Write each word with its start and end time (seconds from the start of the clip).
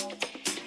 Yes. 0.00 0.59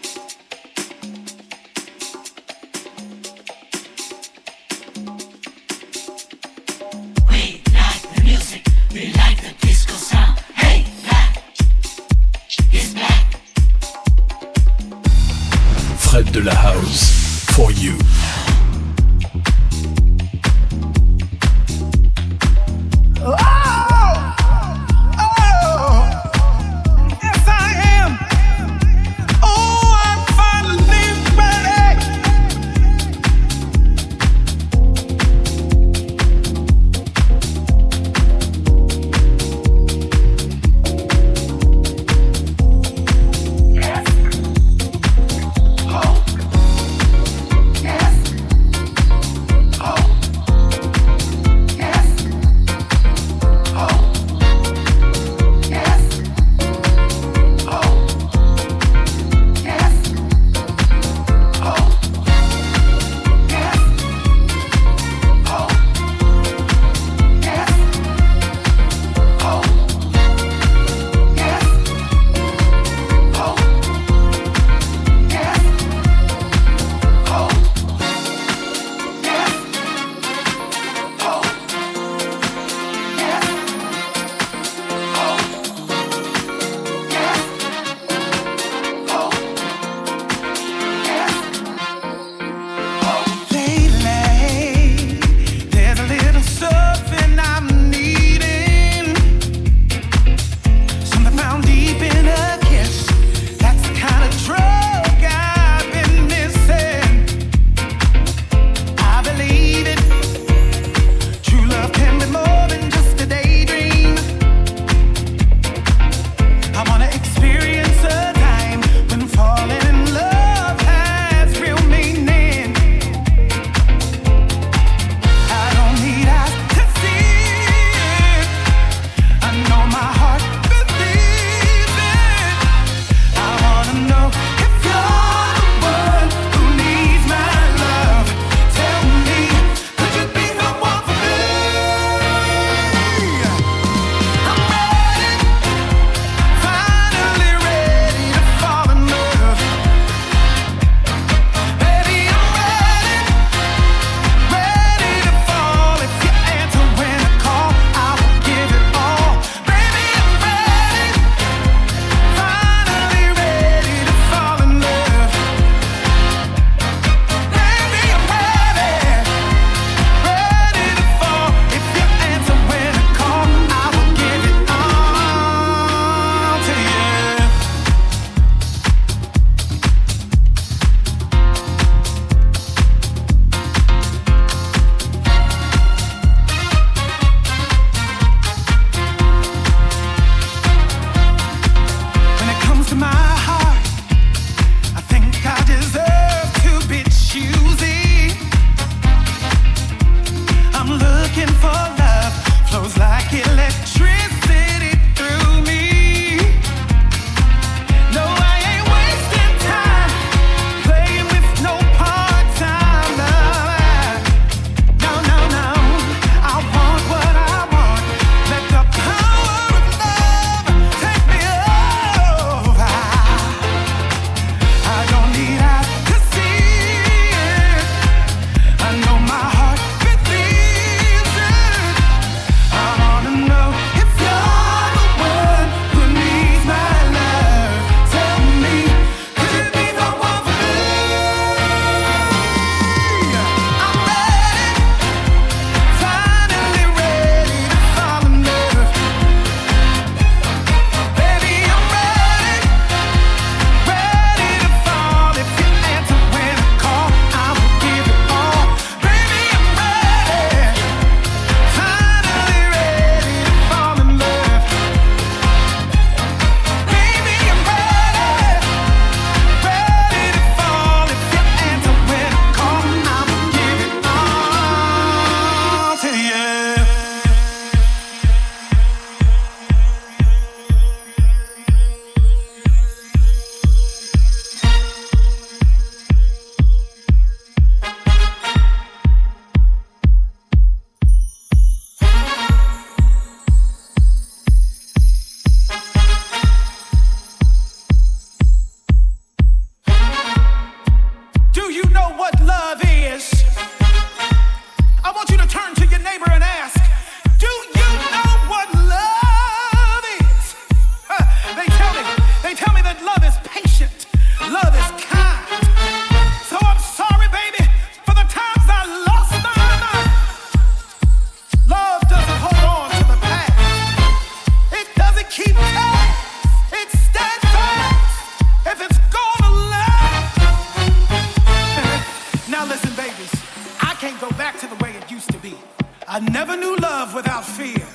I 336.08 336.20
never 336.22 336.56
knew 336.56 336.78
love 336.78 337.14
without 337.14 337.44
fear, 337.44 337.86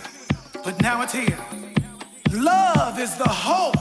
but 0.65 0.83
now 0.83 1.01
it's 1.03 1.15
here. 1.15 1.39
Love 2.31 2.99
is 2.99 3.17
the 3.17 3.29
hope 3.29 3.75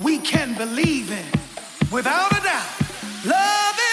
we 0.00 0.18
can 0.18 0.54
believe 0.56 1.10
in. 1.10 1.26
Without 1.90 2.30
a 2.30 2.40
doubt, 2.42 2.68
love 3.24 3.74
is. 3.74 3.89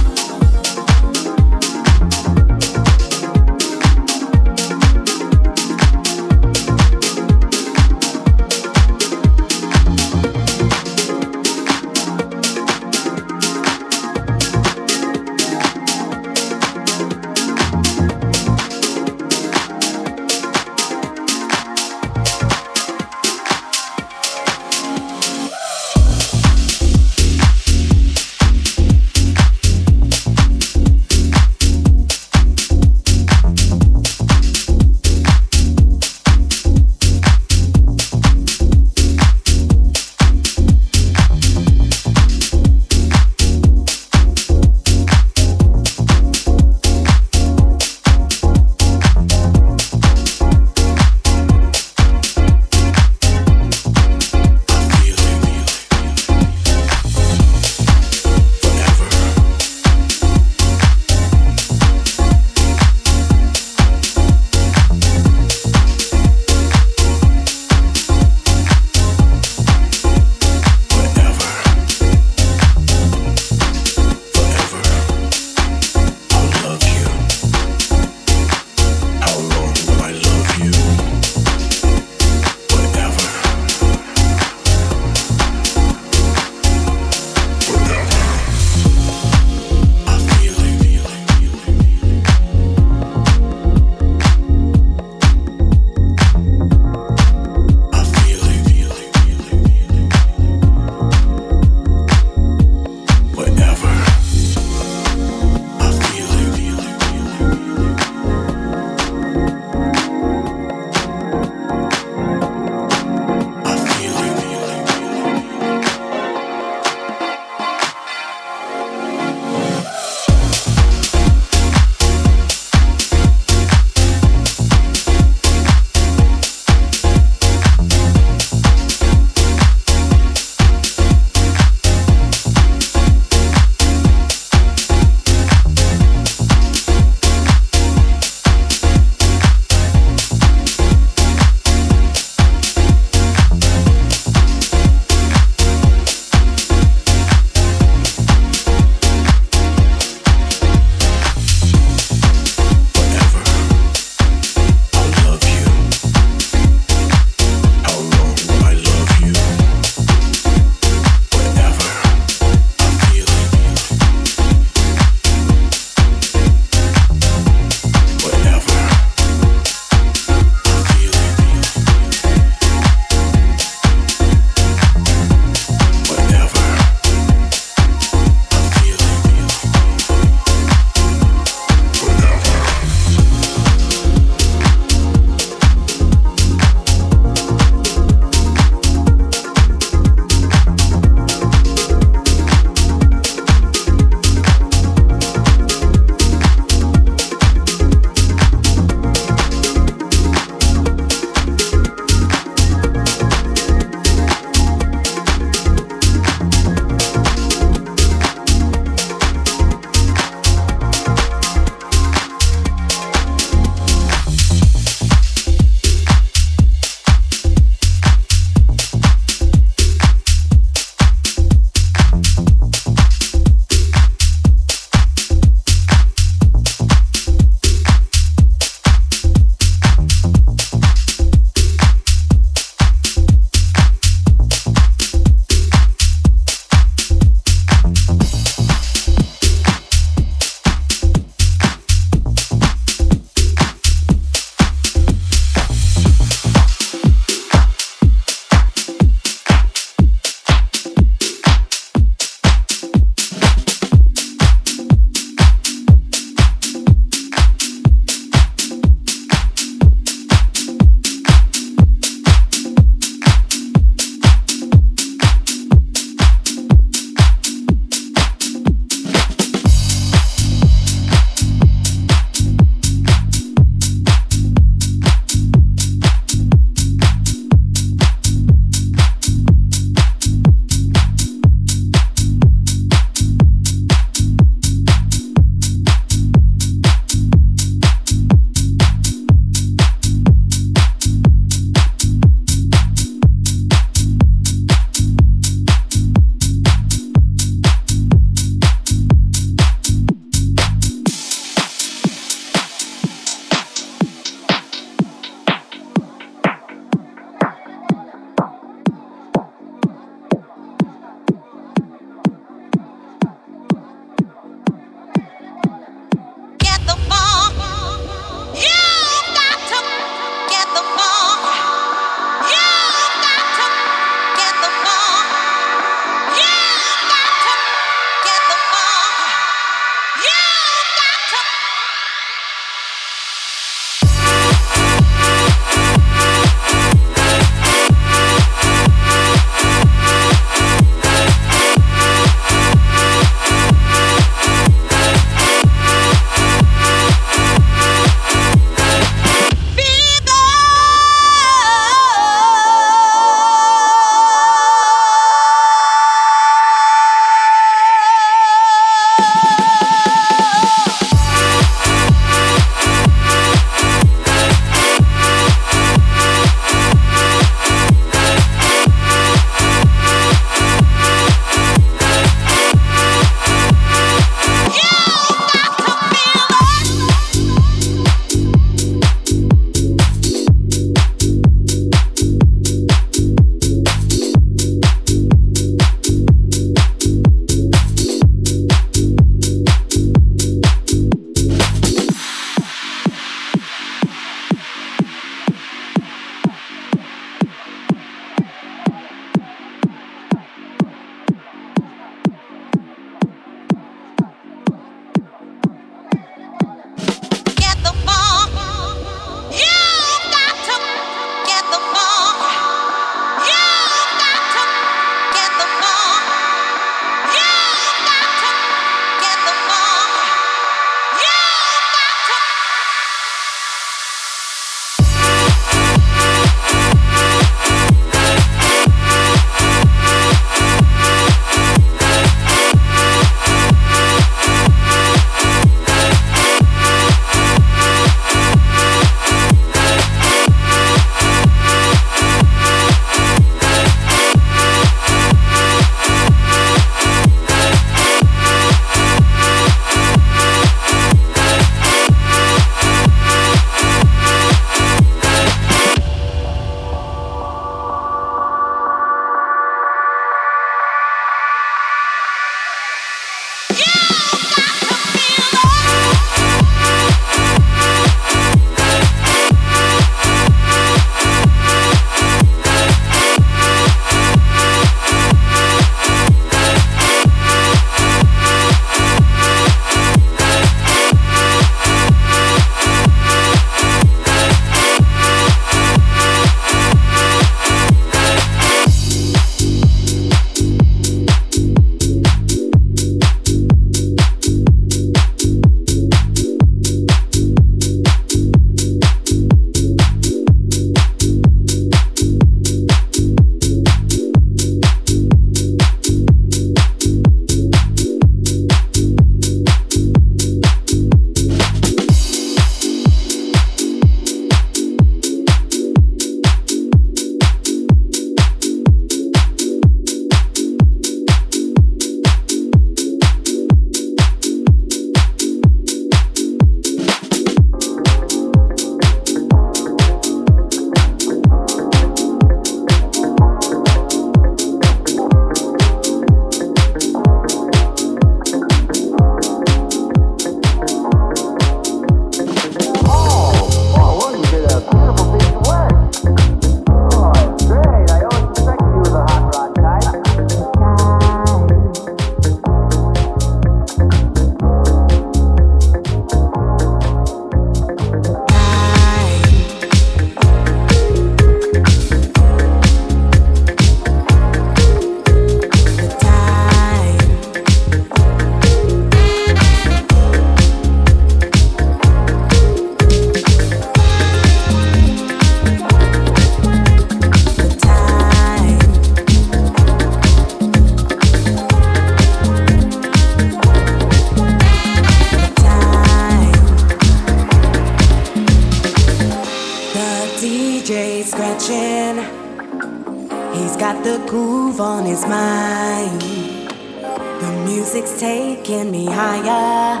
Taking 598.64 598.90
me 598.90 599.04
higher. 599.04 600.00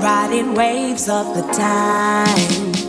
Riding 0.00 0.54
waves 0.54 1.08
of 1.08 1.34
the 1.34 1.42
time. 1.52 2.87